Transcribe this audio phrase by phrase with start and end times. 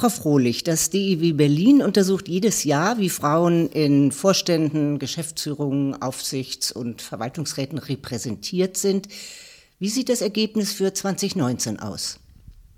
[0.00, 7.02] Frau Frohlich, das DIW Berlin untersucht jedes Jahr, wie Frauen in Vorständen, Geschäftsführungen, Aufsichts- und
[7.02, 9.08] Verwaltungsräten repräsentiert sind.
[9.78, 12.18] Wie sieht das Ergebnis für 2019 aus?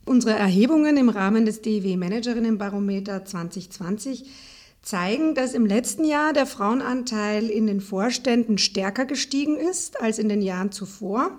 [0.05, 4.25] Unsere Erhebungen im Rahmen des DIW Managerinnenbarometer 2020
[4.83, 10.29] zeigen, dass im letzten Jahr der Frauenanteil in den Vorständen stärker gestiegen ist als in
[10.29, 11.31] den Jahren zuvor.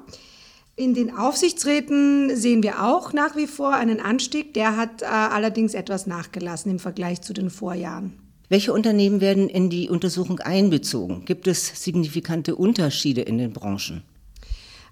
[0.76, 4.56] In den Aufsichtsräten sehen wir auch nach wie vor einen Anstieg.
[4.56, 8.14] Der hat äh, allerdings etwas nachgelassen im Vergleich zu den Vorjahren.
[8.50, 11.26] Welche Unternehmen werden in die Untersuchung einbezogen?
[11.26, 14.02] Gibt es signifikante Unterschiede in den Branchen?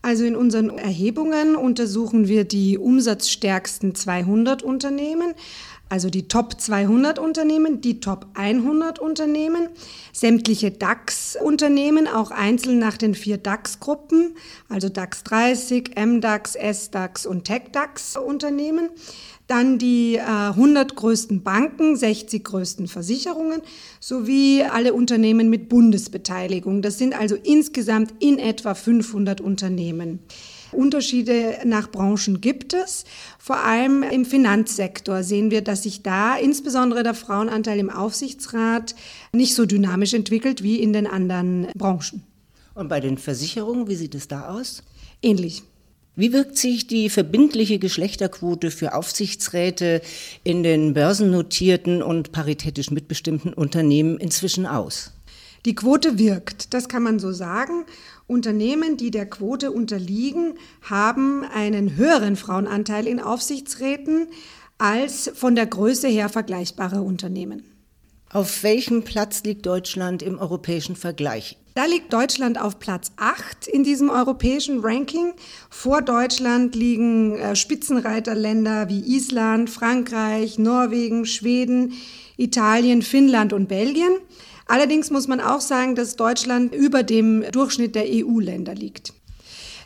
[0.03, 5.33] Also in unseren Erhebungen untersuchen wir die umsatzstärksten 200 Unternehmen
[5.91, 9.67] also die Top 200 Unternehmen, die Top 100 Unternehmen,
[10.13, 14.35] sämtliche DAX-Unternehmen, auch einzeln nach den vier DAX-Gruppen,
[14.69, 18.89] also DAX 30, MDAX, SDAX und TechDAX-Unternehmen.
[19.47, 23.61] Dann die äh, 100 größten Banken, 60 größten Versicherungen
[23.99, 26.81] sowie alle Unternehmen mit Bundesbeteiligung.
[26.81, 30.19] Das sind also insgesamt in etwa 500 Unternehmen.
[30.73, 33.05] Unterschiede nach Branchen gibt es.
[33.39, 38.95] Vor allem im Finanzsektor sehen wir, dass sich da insbesondere der Frauenanteil im Aufsichtsrat
[39.33, 42.23] nicht so dynamisch entwickelt wie in den anderen Branchen.
[42.73, 44.83] Und bei den Versicherungen, wie sieht es da aus?
[45.21, 45.63] Ähnlich.
[46.15, 50.01] Wie wirkt sich die verbindliche Geschlechterquote für Aufsichtsräte
[50.43, 55.13] in den börsennotierten und paritätisch mitbestimmten Unternehmen inzwischen aus?
[55.65, 57.85] Die Quote wirkt, das kann man so sagen.
[58.25, 64.27] Unternehmen, die der Quote unterliegen, haben einen höheren Frauenanteil in Aufsichtsräten
[64.79, 67.63] als von der Größe her vergleichbare Unternehmen.
[68.31, 71.57] Auf welchem Platz liegt Deutschland im europäischen Vergleich?
[71.75, 75.33] Da liegt Deutschland auf Platz 8 in diesem europäischen Ranking.
[75.69, 81.93] Vor Deutschland liegen äh, Spitzenreiterländer wie Island, Frankreich, Norwegen, Schweden,
[82.37, 84.17] Italien, Finnland und Belgien.
[84.71, 89.11] Allerdings muss man auch sagen, dass Deutschland über dem Durchschnitt der EU-Länder liegt.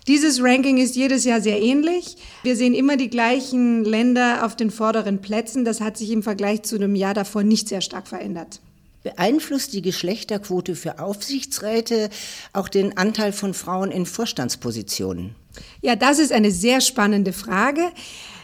[0.08, 2.18] Dieses Ranking ist jedes Jahr sehr ähnlich.
[2.44, 5.66] Wir sehen immer die gleichen Länder auf den vorderen Plätzen.
[5.66, 8.62] Das hat sich im Vergleich zu einem Jahr davor nicht sehr stark verändert.
[9.02, 12.12] Beeinflusst die Geschlechterquote für Aufsichtsräte
[12.54, 15.34] auch den Anteil von Frauen in Vorstandspositionen?
[15.82, 17.82] Ja, das ist eine sehr spannende Frage.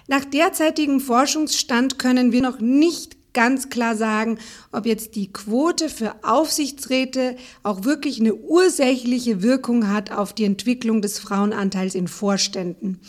[0.07, 4.37] Nach derzeitigem Forschungsstand können wir noch nicht ganz klar sagen,
[4.71, 11.01] ob jetzt die Quote für Aufsichtsräte auch wirklich eine ursächliche Wirkung hat auf die Entwicklung
[11.01, 12.99] des Frauenanteils in Vorständen.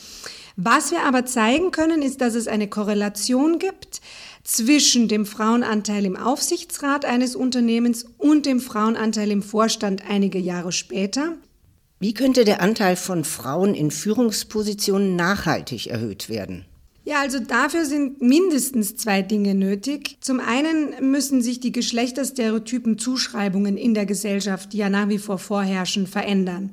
[0.57, 4.01] Was wir aber zeigen können, ist, dass es eine Korrelation gibt
[4.45, 11.37] zwischen dem Frauenanteil im Aufsichtsrat eines Unternehmens und dem Frauenanteil im Vorstand einige Jahre später.
[12.01, 16.67] Wie könnte der Anteil von Frauen in Führungspositionen nachhaltig erhöht werden?
[17.05, 20.19] Ja, also dafür sind mindestens zwei Dinge nötig.
[20.21, 25.39] Zum einen müssen sich die Geschlechterstereotypen Zuschreibungen in der Gesellschaft, die ja nach wie vor
[25.39, 26.71] vorherrschen, verändern.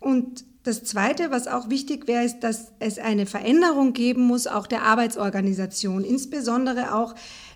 [0.00, 4.66] Und das Zweite, was auch wichtig wäre, ist, dass es eine Veränderung geben muss, auch
[4.66, 7.14] der Arbeitsorganisation, insbesondere auch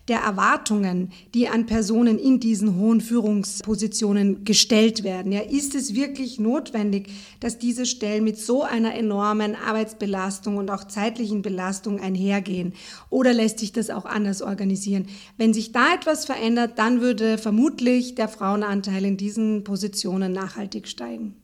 [0.08, 5.30] der Erwartungen, die an Personen in diesen hohen Führungspositionen gestellt werden.
[5.30, 10.84] Ja, ist es wirklich notwendig, dass diese Stellen mit so einer enormen Arbeitsbelastung und auch
[10.84, 12.74] zeitlichen Belastung einhergehen?
[13.08, 15.06] Oder lässt sich das auch anders organisieren?
[15.36, 21.39] Wenn sich da etwas verändert, dann würde vermutlich der Frauenanteil in diesen Positionen nachhaltig steigen.